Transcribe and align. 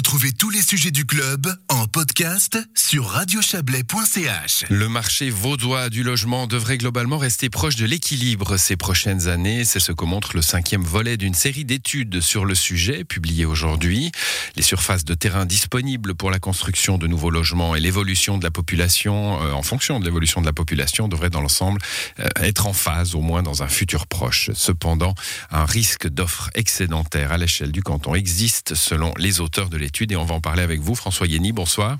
Retrouvez 0.00 0.32
tous 0.32 0.48
les 0.48 0.62
sujets 0.62 0.90
du 0.90 1.04
club 1.04 1.54
en 1.68 1.86
podcast 1.86 2.58
sur 2.74 3.04
radiochablais.ch. 3.04 4.64
Le 4.70 4.88
marché 4.88 5.28
vaudois 5.28 5.90
du 5.90 6.02
logement 6.02 6.46
devrait 6.46 6.78
globalement 6.78 7.18
rester 7.18 7.50
proche 7.50 7.76
de 7.76 7.84
l'équilibre 7.84 8.56
ces 8.56 8.78
prochaines 8.78 9.28
années. 9.28 9.66
C'est 9.66 9.78
ce 9.78 9.92
que 9.92 10.06
montre 10.06 10.34
le 10.34 10.40
cinquième 10.40 10.82
volet 10.82 11.18
d'une 11.18 11.34
série 11.34 11.66
d'études 11.66 12.22
sur 12.22 12.46
le 12.46 12.54
sujet 12.54 13.04
publié 13.04 13.44
aujourd'hui. 13.44 14.10
Les 14.56 14.62
surfaces 14.62 15.04
de 15.04 15.12
terrain 15.12 15.44
disponibles 15.44 16.14
pour 16.14 16.30
la 16.30 16.38
construction 16.38 16.96
de 16.96 17.06
nouveaux 17.06 17.30
logements 17.30 17.76
et 17.76 17.80
l'évolution 17.80 18.38
de 18.38 18.44
la 18.44 18.50
population, 18.50 19.42
euh, 19.42 19.52
en 19.52 19.62
fonction 19.62 20.00
de 20.00 20.06
l'évolution 20.06 20.40
de 20.40 20.46
la 20.46 20.54
population, 20.54 21.08
devraient 21.08 21.28
dans 21.28 21.42
l'ensemble 21.42 21.78
euh, 22.20 22.26
être 22.36 22.66
en 22.66 22.72
phase, 22.72 23.14
au 23.14 23.20
moins 23.20 23.42
dans 23.42 23.62
un 23.62 23.68
futur 23.68 24.06
proche. 24.06 24.48
Cependant, 24.54 25.14
un 25.50 25.66
risque 25.66 26.08
d'offres 26.08 26.48
excédentaires 26.54 27.32
à 27.32 27.36
l'échelle 27.36 27.70
du 27.70 27.82
canton 27.82 28.14
existe 28.14 28.74
selon 28.74 29.12
les 29.18 29.40
auteurs 29.40 29.68
de 29.68 29.76
l'étude 29.76 29.89
et 30.12 30.16
on 30.16 30.24
va 30.24 30.34
en 30.34 30.40
parler 30.40 30.62
avec 30.62 30.80
vous. 30.80 30.94
François 30.94 31.26
Yenny, 31.26 31.52
bonsoir. 31.52 31.98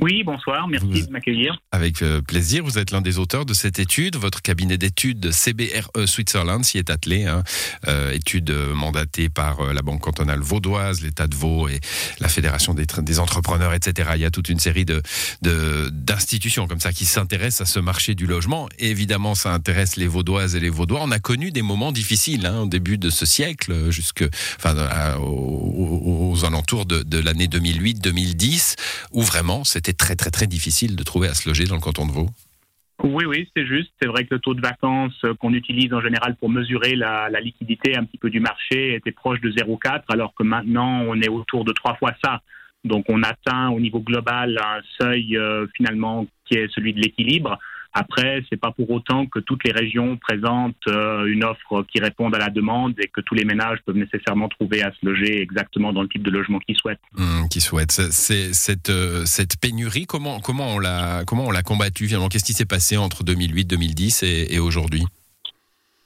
Oui, 0.00 0.22
bonsoir, 0.24 0.66
merci 0.66 1.04
de 1.04 1.10
m'accueillir. 1.10 1.60
Avec 1.72 2.00
euh, 2.00 2.22
plaisir, 2.22 2.64
vous 2.64 2.78
êtes 2.78 2.90
l'un 2.90 3.02
des 3.02 3.18
auteurs 3.18 3.44
de 3.44 3.52
cette 3.52 3.78
étude. 3.78 4.16
Votre 4.16 4.40
cabinet 4.40 4.78
d'études 4.78 5.30
CBRE 5.30 5.90
Switzerland 6.06 6.64
s'y 6.64 6.78
est 6.78 6.88
attelé. 6.88 7.26
Hein. 7.26 7.42
Euh, 7.86 8.10
étude 8.12 8.50
mandatée 8.50 9.28
par 9.28 9.60
euh, 9.60 9.74
la 9.74 9.82
Banque 9.82 10.00
cantonale 10.00 10.40
vaudoise, 10.40 11.02
l'État 11.02 11.26
de 11.26 11.34
Vaud 11.34 11.68
et 11.68 11.80
la 12.18 12.28
Fédération 12.28 12.72
des, 12.72 12.86
des, 13.02 13.18
entrepreneurs, 13.18 13.74
etc. 13.74 14.12
Il 14.14 14.22
y 14.22 14.24
a 14.24 14.30
toute 14.30 14.48
une 14.48 14.58
série 14.58 14.86
de 14.86 15.02
d'institutions 15.42 16.66
comme 16.66 16.80
ça 16.80 16.92
qui 16.92 17.04
s'intéressent 17.04 17.68
à 17.68 17.70
ce 17.70 17.78
marché 17.78 18.14
du 18.14 18.26
logement. 18.26 18.70
Et 18.78 18.90
évidemment, 18.90 19.34
ça 19.34 19.52
intéresse 19.52 19.96
les 19.96 20.06
vaudoises 20.06 20.56
et 20.56 20.60
les 20.60 20.70
vaudois. 20.70 21.00
On 21.02 21.10
a 21.10 21.18
connu 21.18 21.50
des 21.50 21.62
moments 21.62 21.92
difficiles 21.92 22.46
hein, 22.46 22.60
au 22.60 22.66
début 22.66 22.96
de 22.96 23.10
ce 23.10 23.26
siècle, 23.26 23.90
jusque 23.90 24.24
enfin, 24.56 25.16
aux, 25.18 26.32
aux, 26.32 26.44
alentours 26.46 26.86
de, 26.86 27.02
de 27.02 27.18
l'année 27.18 27.46
2008-2010, 27.46 28.76
où 29.12 29.22
vraiment 29.22 29.64
c'était 29.64 29.89
très 29.92 30.16
très 30.16 30.30
très 30.30 30.46
difficile 30.46 30.96
de 30.96 31.02
trouver 31.02 31.28
à 31.28 31.34
se 31.34 31.48
loger 31.48 31.64
dans 31.64 31.74
le 31.74 31.80
canton 31.80 32.06
de 32.06 32.12
Vaud. 32.12 32.28
Oui, 33.02 33.24
oui, 33.24 33.48
c'est 33.56 33.66
juste. 33.66 33.90
C'est 34.00 34.08
vrai 34.08 34.24
que 34.24 34.34
le 34.34 34.40
taux 34.40 34.52
de 34.52 34.60
vacances 34.60 35.24
qu'on 35.40 35.54
utilise 35.54 35.92
en 35.94 36.02
général 36.02 36.36
pour 36.36 36.50
mesurer 36.50 36.96
la, 36.96 37.28
liquidité 37.40 37.96
un 37.96 38.04
petit 38.04 38.18
peu 38.18 38.28
du 38.28 38.40
marché 38.40 38.94
était 38.94 39.12
proche 39.12 39.40
de 39.40 39.50
0,4, 39.50 40.02
alors 40.08 40.34
que 40.34 40.42
maintenant 40.42 41.02
on 41.06 41.18
est 41.20 41.30
autour 41.30 41.64
de 41.64 41.72
trois 41.72 41.94
fois 41.94 42.12
ça. 42.22 42.40
Donc 42.84 43.06
on 43.08 43.22
atteint 43.22 43.70
au 43.70 43.80
niveau 43.80 44.00
global 44.00 44.58
un 44.58 44.80
seuil 45.00 45.36
euh, 45.36 45.66
finalement 45.76 46.26
qui 46.46 46.58
est 46.58 46.70
celui 46.74 46.92
de 46.92 47.00
l'équilibre. 47.00 47.58
Après, 47.92 48.42
c'est 48.48 48.56
pas 48.60 48.70
pour 48.70 48.90
autant 48.90 49.26
que 49.26 49.40
toutes 49.40 49.64
les 49.64 49.72
régions 49.72 50.16
présentent 50.16 50.76
euh, 50.86 51.24
une 51.26 51.42
offre 51.42 51.84
qui 51.92 52.00
réponde 52.00 52.34
à 52.34 52.38
la 52.38 52.48
demande 52.48 52.94
et 52.98 53.08
que 53.08 53.20
tous 53.20 53.34
les 53.34 53.44
ménages 53.44 53.78
peuvent 53.84 53.96
nécessairement 53.96 54.48
trouver 54.48 54.82
à 54.82 54.92
se 54.92 55.04
loger 55.04 55.42
exactement 55.42 55.92
dans 55.92 56.02
le 56.02 56.08
type 56.08 56.22
de 56.22 56.30
logement 56.30 56.58
qu'ils 56.60 56.76
souhaitent. 56.76 57.00
Mmh, 57.14 57.46
souhaitent. 57.60 57.98
Euh, 58.90 59.22
cette 59.24 59.60
pénurie. 59.60 60.06
Comment 60.06 60.40
comment 60.40 60.74
on 60.74 60.78
l'a 60.78 61.24
comment 61.26 61.46
combattue 61.62 62.06
finalement? 62.06 62.28
Qu'est-ce 62.28 62.44
qui 62.44 62.52
s'est 62.52 62.64
passé 62.64 62.96
entre 62.96 63.24
2008, 63.24 63.64
2010 63.64 64.22
et, 64.22 64.54
et 64.54 64.58
aujourd'hui? 64.58 65.04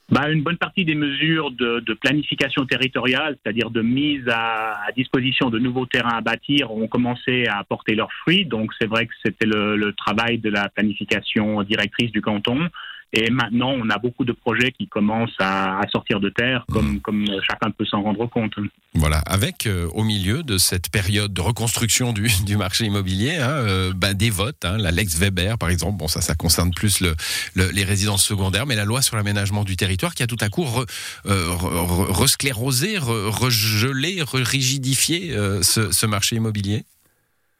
Bah, 0.09 0.29
une 0.29 0.43
bonne 0.43 0.57
partie 0.57 0.85
des 0.85 0.93
mesures 0.93 1.49
de, 1.49 1.79
de 1.79 1.93
planification 1.93 2.65
territoriale, 2.65 3.37
c'est-à-dire 3.41 3.71
de 3.71 3.81
mise 3.81 4.27
à, 4.27 4.77
disposition 4.95 5.49
de 5.49 5.57
nouveaux 5.57 5.87
terrains 5.87 6.17
à 6.17 6.21
bâtir, 6.21 6.71
ont 6.71 6.87
commencé 6.87 7.47
à 7.47 7.57
apporter 7.57 7.95
leurs 7.95 8.11
fruits. 8.21 8.45
Donc 8.45 8.71
c'est 8.79 8.87
vrai 8.87 9.07
que 9.07 9.13
c'était 9.25 9.47
le, 9.47 9.93
travail 9.93 10.37
de 10.37 10.49
la 10.49 10.69
planification 10.69 11.63
directrice 11.63 12.11
du 12.11 12.21
canton. 12.21 12.69
Et 13.13 13.29
maintenant, 13.29 13.71
on 13.71 13.89
a 13.89 13.97
beaucoup 13.97 14.25
de 14.25 14.33
projets 14.33 14.71
qui 14.71 14.87
commencent 14.87 15.39
à, 15.39 15.79
à 15.79 15.87
sortir 15.87 16.19
de 16.19 16.29
terre, 16.29 16.65
comme, 16.71 16.95
mmh. 16.95 16.99
comme 16.99 17.25
chacun 17.47 17.71
peut 17.71 17.85
s'en 17.85 18.01
rendre 18.01 18.25
compte. 18.27 18.53
Voilà, 18.93 19.19
avec 19.19 19.67
euh, 19.67 19.87
au 19.93 20.03
milieu 20.03 20.43
de 20.43 20.57
cette 20.57 20.89
période 20.89 21.33
de 21.33 21.41
reconstruction 21.41 22.13
du, 22.13 22.27
du 22.45 22.57
marché 22.57 22.85
immobilier, 22.85 23.35
hein, 23.35 23.49
euh, 23.49 23.93
bah, 23.95 24.13
des 24.13 24.29
votes, 24.29 24.65
hein, 24.65 24.77
la 24.77 24.91
Lex 24.91 25.17
Weber 25.17 25.57
par 25.57 25.69
exemple, 25.69 25.97
bon 25.97 26.07
ça, 26.07 26.21
ça 26.21 26.35
concerne 26.35 26.71
plus 26.73 27.01
le, 27.01 27.15
le, 27.55 27.69
les 27.71 27.83
résidences 27.83 28.23
secondaires, 28.25 28.65
mais 28.65 28.75
la 28.75 28.85
loi 28.85 29.01
sur 29.01 29.15
l'aménagement 29.15 29.63
du 29.63 29.75
territoire 29.75 30.15
qui 30.15 30.23
a 30.23 30.27
tout 30.27 30.37
à 30.41 30.49
coup 30.49 30.63
re, 30.63 30.85
euh, 31.25 31.51
re, 31.51 32.17
resclérosé, 32.17 32.97
re, 32.97 33.29
regelé, 33.29 34.23
rigidifié 34.23 35.31
euh, 35.33 35.61
ce, 35.61 35.91
ce 35.91 36.05
marché 36.05 36.35
immobilier. 36.37 36.83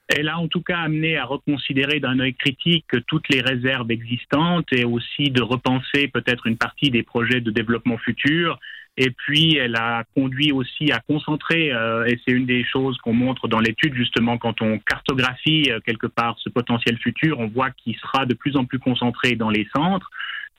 Elle 0.07 0.29
a 0.29 0.37
en 0.37 0.47
tout 0.47 0.61
cas 0.61 0.79
amené 0.79 1.17
à 1.17 1.25
reconsidérer 1.25 1.99
d'un 1.99 2.19
œil 2.19 2.35
critique 2.35 2.85
toutes 3.07 3.27
les 3.29 3.41
réserves 3.41 3.89
existantes 3.89 4.71
et 4.71 4.85
aussi 4.85 5.31
de 5.31 5.41
repenser 5.41 6.07
peut-être 6.07 6.45
une 6.45 6.57
partie 6.57 6.91
des 6.91 7.01
projets 7.01 7.41
de 7.41 7.49
développement 7.49 7.97
futur. 7.97 8.59
Et 8.97 9.09
puis, 9.09 9.57
elle 9.57 9.75
a 9.75 10.05
conduit 10.15 10.53
aussi 10.53 10.91
à 10.91 10.99
concentrer, 10.99 11.73
euh, 11.73 12.05
et 12.05 12.17
c'est 12.23 12.31
une 12.31 12.45
des 12.45 12.63
choses 12.63 12.97
qu'on 12.99 13.13
montre 13.13 13.49
dans 13.49 13.59
l'étude, 13.59 13.93
justement, 13.93 14.37
quand 14.37 14.61
on 14.61 14.79
cartographie 14.79 15.69
euh, 15.69 15.81
quelque 15.85 16.07
part 16.07 16.37
ce 16.39 16.47
potentiel 16.47 16.97
futur, 16.99 17.39
on 17.39 17.47
voit 17.47 17.71
qu'il 17.71 17.97
sera 17.97 18.25
de 18.25 18.33
plus 18.33 18.55
en 18.55 18.63
plus 18.63 18.79
concentré 18.79 19.35
dans 19.35 19.49
les 19.49 19.67
centres 19.75 20.09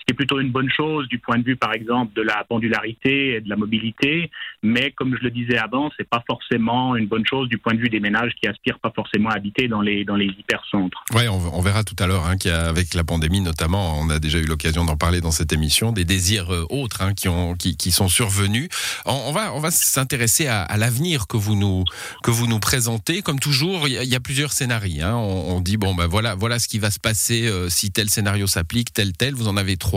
qui 0.07 0.13
est 0.13 0.15
plutôt 0.15 0.39
une 0.39 0.53
bonne 0.53 0.71
chose 0.71 1.09
du 1.09 1.19
point 1.19 1.37
de 1.37 1.43
vue, 1.43 1.57
par 1.57 1.75
exemple, 1.75 2.15
de 2.15 2.23
la 2.23 2.45
pendularité 2.49 3.35
et 3.35 3.41
de 3.41 3.49
la 3.49 3.57
mobilité. 3.57 4.31
Mais 4.63 4.93
comme 4.93 5.17
je 5.17 5.25
le 5.25 5.31
disais 5.31 5.59
avant, 5.59 5.91
c'est 5.97 6.09
pas 6.09 6.23
forcément 6.27 6.95
une 6.95 7.07
bonne 7.07 7.27
chose 7.27 7.49
du 7.49 7.59
point 7.59 7.75
de 7.75 7.81
vue 7.81 7.89
des 7.89 7.99
ménages 7.99 8.33
qui 8.41 8.47
aspirent 8.47 8.79
pas 8.79 8.93
forcément 8.95 9.31
à 9.31 9.35
habiter 9.35 9.67
dans 9.67 9.81
les 9.81 10.05
dans 10.05 10.15
les 10.15 10.27
hypercentres. 10.27 11.03
Oui, 11.15 11.27
on, 11.29 11.61
verra 11.61 11.83
tout 11.83 11.97
à 11.99 12.07
l'heure 12.07 12.27
hein, 12.27 12.37
qu'avec 12.37 12.95
la 12.95 13.03
pandémie 13.03 13.41
notamment, 13.41 13.99
on 13.99 14.09
a 14.09 14.21
déjà 14.21 14.39
eu 14.39 14.45
l'occasion 14.45 14.85
d'en 14.85 14.97
parler 14.97 15.21
dans 15.21 15.33
cette 15.33 15.53
émission, 15.53 15.91
des 15.91 16.05
désirs 16.05 16.53
euh, 16.53 16.65
autres 16.71 17.03
hein, 17.03 17.13
qui 17.13 17.29
ont 17.29 17.55
qui, 17.55 17.77
qui 17.77 17.91
sont 17.91 18.09
survenus. 18.09 18.69
On, 19.07 19.33
va 19.33 19.53
on 19.55 19.61
va 19.61 19.73
s'intéresser 19.73 20.47
à, 20.47 20.77
l'avenir 20.77 21.27
que 21.27 21.37
vous 21.37 21.57
nous 21.57 21.85
que 22.23 22.31
vous 22.31 22.47
nous 22.47 22.61
présentez. 22.61 23.23
Comme 23.23 23.41
toujours, 23.41 23.89
il 23.89 23.95
y 23.95 24.15
a, 24.15 24.21
plusieurs 24.21 24.53
scénarios. 24.53 25.05
Hein. 25.05 25.15
On, 25.15 25.57
on, 25.57 25.61
dit 25.61 25.77
bon 25.77 25.95
ben 25.95 26.07
voilà 26.07 26.35
voilà 26.37 26.59
ce 26.61 26.69
qui 26.69 26.79
va 26.79 26.91
se 26.93 27.01
passer 27.01 27.49
euh, 27.49 27.69
si 27.69 27.91
tel 27.91 28.09
scénario 28.09 28.47
s'applique, 28.47 28.93
tel 28.93 29.13
tel. 29.13 29.35
Vous 29.35 29.49
en 29.49 29.57
avez 29.57 29.77
trois 29.77 29.96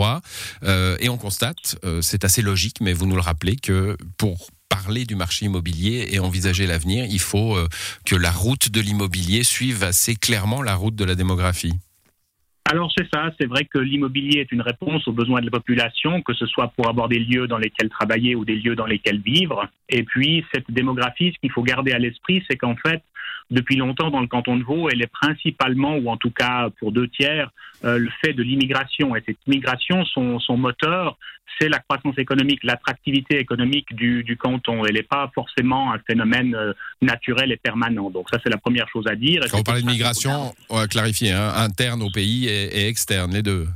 euh, 0.64 0.96
et 1.00 1.08
on 1.08 1.18
constate, 1.18 1.78
euh, 1.84 2.00
c'est 2.00 2.24
assez 2.24 2.42
logique, 2.42 2.76
mais 2.80 2.92
vous 2.92 3.06
nous 3.06 3.16
le 3.16 3.22
rappelez, 3.22 3.56
que 3.56 3.96
pour 4.18 4.48
parler 4.68 5.04
du 5.04 5.16
marché 5.16 5.46
immobilier 5.46 6.08
et 6.12 6.18
envisager 6.20 6.66
l'avenir, 6.66 7.04
il 7.08 7.18
faut 7.18 7.56
euh, 7.56 7.66
que 8.06 8.16
la 8.16 8.30
route 8.30 8.70
de 8.70 8.80
l'immobilier 8.80 9.42
suive 9.42 9.82
assez 9.82 10.14
clairement 10.14 10.62
la 10.62 10.74
route 10.74 10.94
de 10.94 11.04
la 11.04 11.14
démographie. 11.14 11.74
Alors 12.70 12.92
c'est 12.96 13.08
ça, 13.12 13.30
c'est 13.40 13.48
vrai 13.48 13.64
que 13.64 13.78
l'immobilier 13.78 14.40
est 14.40 14.52
une 14.52 14.60
réponse 14.60 15.08
aux 15.08 15.12
besoins 15.12 15.40
de 15.40 15.46
la 15.46 15.50
population, 15.50 16.22
que 16.22 16.34
ce 16.34 16.46
soit 16.46 16.68
pour 16.76 16.88
avoir 16.88 17.08
des 17.08 17.18
lieux 17.18 17.48
dans 17.48 17.58
lesquels 17.58 17.88
travailler 17.88 18.36
ou 18.36 18.44
des 18.44 18.54
lieux 18.54 18.76
dans 18.76 18.86
lesquels 18.86 19.20
vivre. 19.20 19.66
Et 19.88 20.04
puis 20.04 20.44
cette 20.54 20.70
démographie, 20.70 21.32
ce 21.34 21.40
qu'il 21.40 21.50
faut 21.50 21.64
garder 21.64 21.90
à 21.90 21.98
l'esprit, 21.98 22.44
c'est 22.48 22.56
qu'en 22.56 22.76
fait, 22.76 23.02
depuis 23.50 23.76
longtemps 23.76 24.10
dans 24.10 24.20
le 24.20 24.26
canton 24.26 24.56
de 24.56 24.62
Vaud, 24.62 24.88
elle 24.90 25.02
est 25.02 25.12
principalement, 25.12 25.96
ou 25.96 26.08
en 26.08 26.16
tout 26.16 26.30
cas 26.30 26.68
pour 26.78 26.92
deux 26.92 27.08
tiers, 27.08 27.50
euh, 27.84 27.98
le 27.98 28.10
fait 28.22 28.32
de 28.32 28.42
l'immigration. 28.42 29.16
Et 29.16 29.22
cette 29.26 29.38
immigration, 29.46 30.04
son, 30.04 30.38
son 30.38 30.56
moteur, 30.56 31.18
c'est 31.60 31.68
la 31.68 31.78
croissance 31.78 32.16
économique, 32.18 32.60
l'attractivité 32.62 33.38
économique 33.38 33.94
du, 33.94 34.22
du 34.22 34.36
canton. 34.36 34.84
Elle 34.84 34.94
n'est 34.94 35.02
pas 35.02 35.30
forcément 35.34 35.92
un 35.92 35.98
phénomène 36.06 36.54
euh, 36.54 36.72
naturel 37.02 37.52
et 37.52 37.56
permanent. 37.56 38.10
Donc 38.10 38.28
ça, 38.30 38.38
c'est 38.42 38.50
la 38.50 38.58
première 38.58 38.88
chose 38.88 39.06
à 39.08 39.16
dire. 39.16 39.42
Quand 39.50 39.58
on 39.58 39.62
parle 39.62 39.80
d'immigration, 39.80 40.54
on 40.68 40.78
va 40.78 40.86
clarifier, 40.86 41.32
hein, 41.32 41.52
interne 41.56 42.02
au 42.02 42.10
pays 42.10 42.46
et, 42.46 42.82
et 42.82 42.88
externe, 42.88 43.32
les 43.32 43.42
deux. 43.42 43.66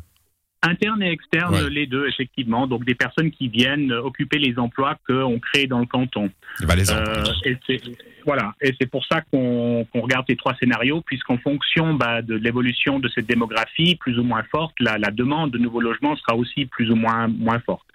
Interne 0.65 1.03
et 1.03 1.11
externe, 1.11 1.55
ouais. 1.55 1.71
les 1.71 1.87
deux, 1.87 2.07
effectivement. 2.09 2.67
Donc 2.67 2.85
des 2.85 2.95
personnes 2.95 3.31
qui 3.31 3.49
viennent 3.49 3.93
occuper 3.93 4.39
les 4.39 4.59
emplois 4.59 4.97
qu'on 5.07 5.39
crée 5.39 5.67
dans 5.67 5.79
le 5.79 5.87
canton. 5.87 6.31
Bah, 6.67 6.75
les 6.75 6.91
euh, 6.91 7.25
et 7.45 7.81
voilà, 8.25 8.55
et 8.63 8.75
c'est 8.81 8.91
pour 8.91 9.05
ça 9.05 9.21
qu'on 9.21 9.87
qu 9.93 9.99
regarde 10.01 10.25
ces 10.29 10.37
trois 10.37 10.55
scénarios, 10.55 11.03
puisqu'en 11.03 11.37
fonction 11.39 11.95
bah, 11.95 12.23
de 12.23 12.35
l'évolution 12.35 12.99
de 12.99 13.09
cette 13.09 13.27
démographie 13.27 13.97
plus 13.97 14.19
ou 14.19 14.23
moins 14.23 14.43
forte, 14.45 14.75
la, 14.81 14.97
la 14.97 15.11
demande 15.11 15.51
de 15.51 15.59
nouveaux 15.59 15.83
logements 15.83 16.17
sera 16.17 16.35
aussi 16.35 16.65
plus 16.65 16.91
ou 16.91 16.97
moins 16.97 17.29
moins 17.29 17.61
forte. 17.61 17.87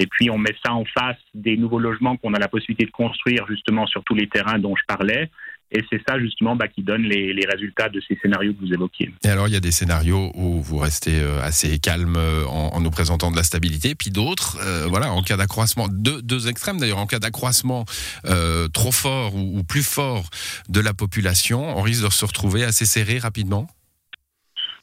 Et 0.00 0.06
puis 0.06 0.30
on 0.30 0.38
met 0.38 0.54
ça 0.64 0.72
en 0.72 0.84
face 0.84 1.18
des 1.34 1.56
nouveaux 1.56 1.78
logements 1.78 2.16
qu'on 2.16 2.34
a 2.34 2.38
la 2.38 2.48
possibilité 2.48 2.86
de 2.86 2.90
construire 2.90 3.46
justement 3.48 3.86
sur 3.86 4.02
tous 4.04 4.14
les 4.14 4.28
terrains 4.28 4.58
dont 4.58 4.74
je 4.76 4.82
parlais. 4.86 5.30
Et 5.70 5.84
c'est 5.90 6.00
ça 6.08 6.18
justement 6.18 6.56
bah, 6.56 6.68
qui 6.68 6.82
donne 6.82 7.02
les, 7.02 7.34
les, 7.34 7.46
résultats 7.46 7.88
de 7.90 8.00
ces 8.06 8.18
scénarios 8.22 8.54
que 8.54 8.60
vous 8.60 8.72
évoquiez. 8.72 9.12
Et 9.24 9.28
alors 9.28 9.48
il 9.48 9.54
y 9.54 9.56
a 9.56 9.60
des 9.60 9.70
scénarios 9.70 10.32
où 10.34 10.62
vous 10.62 10.78
restez 10.78 11.20
euh, 11.20 11.42
assez 11.42 11.78
calme 11.78 12.16
euh, 12.16 12.46
en, 12.46 12.74
en 12.74 12.80
nous 12.80 12.90
présentant 12.90 13.30
de 13.30 13.36
la 13.36 13.42
stabilité, 13.42 13.94
puis 13.94 14.10
d'autres, 14.10 14.58
euh, 14.62 14.86
voilà, 14.88 15.12
en 15.12 15.22
cas 15.22 15.36
d'accroissement, 15.36 15.88
deux, 15.90 16.22
deux, 16.22 16.48
extrêmes 16.48 16.78
d'ailleurs, 16.78 16.98
en 16.98 17.06
cas 17.06 17.18
d'accroissement 17.18 17.84
euh, 18.24 18.68
trop 18.68 18.92
fort 18.92 19.34
ou, 19.34 19.58
ou 19.58 19.64
plus 19.64 19.86
fort 19.86 20.24
de 20.68 20.80
la 20.80 20.94
population, 20.94 21.76
on 21.76 21.82
risque 21.82 22.04
de 22.04 22.10
se 22.10 22.24
retrouver 22.24 22.64
assez 22.64 22.86
serré 22.86 23.18
rapidement? 23.18 23.68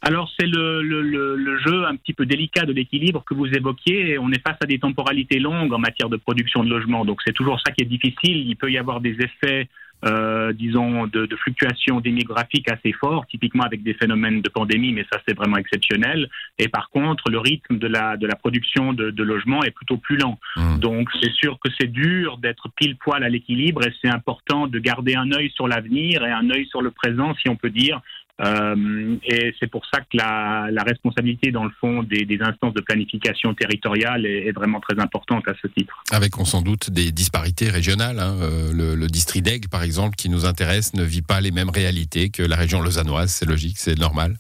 Alors 0.02 0.32
c'est 0.40 0.46
le, 0.46 0.84
le, 0.84 1.02
le, 1.02 1.58
jeu 1.60 1.86
un 1.88 1.96
petit 1.96 2.14
peu 2.14 2.28
délicat 2.28 2.66
de 2.66 2.74
l'équilibre 2.74 3.24
que 3.26 3.34
vous 3.34 3.48
évoquiez. 3.48 4.20
On 4.20 4.32
est 4.32 4.42
face 4.48 4.58
à 4.62 4.68
des 4.68 4.78
temporalités 4.78 5.40
longues 5.40 5.74
en 5.74 5.80
matière 5.80 6.10
de 6.10 6.18
production 6.18 6.64
de 6.64 6.70
logement, 6.70 7.06
donc 7.06 7.22
c'est 7.26 7.34
toujours 7.34 7.60
ça 7.66 7.72
qui 7.72 7.84
est 7.84 7.88
difficile. 7.88 8.48
Il 8.48 8.56
peut 8.56 8.72
y 8.72 8.78
avoir 8.78 9.02
des 9.02 9.18
effets 9.20 9.68
euh, 10.04 10.54
disons, 10.54 11.08
de, 11.08 11.26
de 11.26 11.36
fluctuations 11.36 12.00
démographiques 12.02 12.70
assez 12.70 12.92
fortes, 12.92 13.30
typiquement 13.30 13.64
avec 13.64 13.82
des 13.84 13.94
phénomènes 13.94 14.42
de 14.42 14.50
pandémie, 14.50 14.94
mais 14.94 15.06
ça 15.12 15.20
c'est 15.28 15.36
vraiment 15.36 15.58
exceptionnel. 15.58 16.30
Et 16.60 16.68
par 16.68 16.90
contre, 16.90 17.30
le 17.30 17.40
rythme 17.40 17.78
de 17.78 17.88
la, 17.88 18.18
de 18.18 18.28
la 18.28 18.36
production 18.36 18.94
de, 18.94 19.12
de 19.12 19.24
logements 19.24 19.64
est 19.64 19.72
plutôt 19.72 19.98
plus 19.98 20.18
lent. 20.18 20.38
Mmh. 20.58 20.80
Donc 20.80 21.10
c'est 21.22 21.32
sûr 21.32 21.58
que 21.60 21.70
c'est 21.80 21.92
dur 21.92 22.38
d'être 22.38 22.70
pile 22.76 22.98
poil 22.98 23.24
à 23.24 23.30
l'équilibre 23.30 23.86
et 23.86 23.94
c'est 24.02 24.10
important 24.10 24.68
de 24.68 24.80
garder 24.80 25.16
un 25.16 25.32
œil 25.32 25.50
sur 25.52 25.68
l'avenir 25.68 26.24
et 26.26 26.32
un 26.32 26.50
œil 26.50 26.66
sur 26.68 26.82
le 26.82 26.92
présent, 26.92 27.34
si 27.36 27.50
on 27.50 27.56
peut 27.56 27.70
dire, 27.70 28.02
euh, 28.44 29.16
et 29.24 29.54
c'est 29.60 29.68
pour 29.68 29.86
ça 29.86 30.02
que 30.02 30.18
la, 30.18 30.68
la, 30.70 30.84
responsabilité, 30.84 31.52
dans 31.52 31.64
le 31.64 31.72
fond, 31.80 32.04
des, 32.04 32.26
des 32.26 32.40
instances 32.42 32.74
de 32.74 32.82
planification 32.82 33.54
territoriale 33.54 34.26
est, 34.26 34.48
est, 34.48 34.52
vraiment 34.52 34.82
très 34.82 35.00
importante 35.02 35.48
à 35.48 35.54
ce 35.62 35.68
titre. 35.68 36.04
Avec, 36.12 36.38
on 36.38 36.44
sans 36.44 36.62
doute, 36.62 36.90
des 36.90 37.12
disparités 37.14 37.70
régionales. 37.70 38.20
Hein. 38.20 38.36
Euh, 38.42 38.74
le, 38.74 38.96
le, 38.96 39.08
district 39.08 39.46
d'Aigle, 39.46 39.70
par 39.70 39.84
exemple, 39.84 40.16
qui 40.16 40.30
nous 40.30 40.46
intéresse, 40.46 40.94
ne 40.96 41.04
vit 41.04 41.22
pas 41.22 41.40
les 41.40 41.52
mêmes 41.52 41.70
réalités 41.70 42.30
que 42.30 42.44
la 42.44 42.58
région 42.58 42.82
lausannoise. 42.82 43.30
C'est 43.30 43.46
logique, 43.46 43.78
c'est 43.78 43.98
normal. 43.98 44.36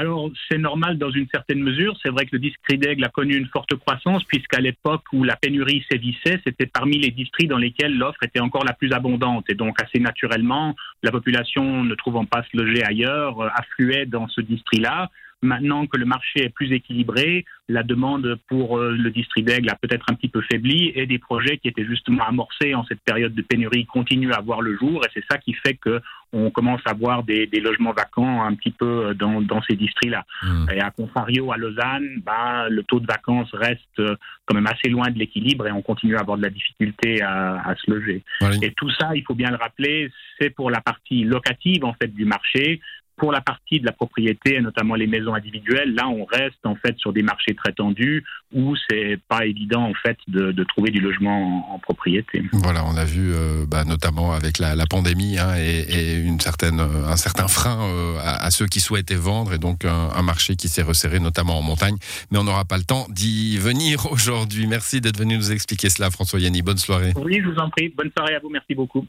Alors, 0.00 0.30
c'est 0.48 0.58
normal 0.58 0.96
dans 0.96 1.10
une 1.10 1.26
certaine 1.26 1.60
mesure. 1.60 1.98
C'est 2.00 2.10
vrai 2.10 2.24
que 2.24 2.30
le 2.32 2.38
district 2.38 2.80
d'Aigle 2.80 3.04
a 3.04 3.08
connu 3.08 3.34
une 3.34 3.48
forte 3.48 3.74
croissance, 3.74 4.22
puisqu'à 4.22 4.60
l'époque 4.60 5.02
où 5.12 5.24
la 5.24 5.34
pénurie 5.34 5.84
sévissait, 5.90 6.40
c'était 6.44 6.66
parmi 6.66 6.98
les 6.98 7.10
districts 7.10 7.50
dans 7.50 7.58
lesquels 7.58 7.98
l'offre 7.98 8.22
était 8.22 8.38
encore 8.38 8.64
la 8.64 8.74
plus 8.74 8.92
abondante. 8.92 9.46
Et 9.50 9.54
donc, 9.54 9.82
assez 9.82 9.98
naturellement, 9.98 10.76
la 11.02 11.10
population, 11.10 11.82
ne 11.82 11.96
trouvant 11.96 12.24
pas 12.26 12.44
se 12.44 12.56
loger 12.56 12.84
ailleurs, 12.84 13.40
euh, 13.40 13.48
affluait 13.52 14.06
dans 14.06 14.28
ce 14.28 14.40
district-là. 14.40 15.10
Maintenant 15.42 15.86
que 15.86 15.96
le 15.96 16.04
marché 16.04 16.44
est 16.44 16.48
plus 16.48 16.72
équilibré, 16.72 17.44
la 17.68 17.84
demande 17.84 18.38
pour 18.48 18.78
euh, 18.78 18.90
le 18.90 19.10
district 19.10 19.46
d'Aigle 19.46 19.70
a 19.70 19.76
peut-être 19.76 20.06
un 20.10 20.14
petit 20.14 20.28
peu 20.28 20.40
faibli 20.42 20.90
et 20.96 21.06
des 21.06 21.18
projets 21.18 21.58
qui 21.58 21.68
étaient 21.68 21.84
justement 21.84 22.26
amorcés 22.26 22.74
en 22.74 22.84
cette 22.84 23.00
période 23.02 23.34
de 23.34 23.42
pénurie 23.42 23.86
continuent 23.86 24.32
à 24.32 24.40
voir 24.40 24.62
le 24.62 24.76
jour 24.76 25.04
et 25.04 25.08
c'est 25.14 25.24
ça 25.30 25.38
qui 25.38 25.52
fait 25.52 25.74
que 25.74 26.00
on 26.32 26.50
commence 26.50 26.80
à 26.84 26.92
voir 26.92 27.22
des, 27.22 27.46
des 27.46 27.60
logements 27.60 27.92
vacants 27.92 28.42
un 28.42 28.54
petit 28.54 28.70
peu 28.70 29.14
dans, 29.14 29.40
dans 29.40 29.62
ces 29.62 29.76
districts-là. 29.76 30.24
Mmh. 30.42 30.66
Et 30.74 30.80
à 30.80 30.90
contrario, 30.90 31.52
à 31.52 31.56
Lausanne, 31.56 32.20
bah, 32.22 32.68
le 32.68 32.82
taux 32.82 33.00
de 33.00 33.06
vacances 33.06 33.48
reste 33.54 34.02
quand 34.44 34.54
même 34.54 34.66
assez 34.66 34.90
loin 34.90 35.10
de 35.10 35.18
l'équilibre 35.18 35.66
et 35.66 35.72
on 35.72 35.80
continue 35.80 36.16
à 36.16 36.20
avoir 36.20 36.36
de 36.36 36.42
la 36.42 36.50
difficulté 36.50 37.22
à, 37.22 37.62
à 37.66 37.74
se 37.76 37.90
loger. 37.90 38.22
Et 38.60 38.72
tout 38.72 38.90
ça, 38.90 39.12
il 39.14 39.22
faut 39.24 39.34
bien 39.34 39.50
le 39.50 39.56
rappeler, 39.56 40.10
c'est 40.38 40.50
pour 40.50 40.70
la 40.70 40.80
partie 40.80 41.24
locative 41.24 41.84
en 41.84 41.94
fait 41.94 42.08
du 42.08 42.24
marché 42.26 42.80
pour 43.18 43.32
la 43.32 43.40
partie 43.40 43.80
de 43.80 43.86
la 43.86 43.92
propriété, 43.92 44.60
notamment 44.60 44.94
les 44.94 45.06
maisons 45.06 45.34
individuelles, 45.34 45.94
là, 45.94 46.08
on 46.08 46.24
reste 46.24 46.64
en 46.64 46.76
fait 46.76 46.96
sur 46.98 47.12
des 47.12 47.22
marchés 47.22 47.54
très 47.54 47.72
tendus 47.72 48.24
où 48.54 48.74
c'est 48.88 49.18
pas 49.28 49.44
évident 49.44 49.82
en 49.82 49.94
fait 49.94 50.16
de, 50.28 50.52
de 50.52 50.64
trouver 50.64 50.90
du 50.90 51.00
logement 51.00 51.68
en, 51.70 51.74
en, 51.74 51.78
propriété. 51.78 52.42
Voilà, 52.52 52.84
on 52.86 52.96
a 52.96 53.04
vu 53.04 53.32
euh, 53.34 53.66
bah, 53.66 53.84
notamment 53.84 54.32
avec 54.32 54.58
la, 54.58 54.74
la 54.74 54.86
pandémie 54.86 55.38
hein, 55.38 55.54
et, 55.58 55.80
et, 55.80 56.14
une 56.16 56.40
certaine, 56.40 56.80
un 56.80 57.16
certain 57.16 57.48
frein 57.48 57.78
euh, 57.82 58.16
à, 58.22 58.44
à, 58.44 58.50
ceux 58.50 58.66
qui 58.66 58.80
souhaitaient 58.80 59.14
vendre 59.16 59.52
et 59.52 59.58
donc 59.58 59.84
un, 59.84 60.10
un 60.14 60.22
marché 60.22 60.56
qui 60.56 60.68
s'est 60.68 60.82
resserré 60.82 61.20
notamment 61.20 61.58
en 61.58 61.62
montagne. 61.62 61.96
Mais 62.30 62.38
on 62.38 62.44
n'aura 62.44 62.64
pas 62.64 62.78
le 62.78 62.84
temps 62.84 63.06
d'y 63.10 63.58
venir 63.58 64.10
aujourd'hui. 64.10 64.66
Merci 64.66 65.00
d'être 65.00 65.18
venu 65.18 65.36
nous 65.36 65.52
expliquer 65.52 65.90
cela, 65.90 66.10
François 66.10 66.40
Yanni. 66.40 66.62
Bonne 66.62 66.78
soirée. 66.78 67.12
Oui, 67.16 67.40
je 67.42 67.48
vous 67.48 67.58
en 67.58 67.68
prie. 67.68 67.88
Bonne 67.88 68.10
soirée 68.16 68.34
à 68.34 68.38
vous. 68.38 68.48
Merci 68.48 68.74
beaucoup. 68.74 69.06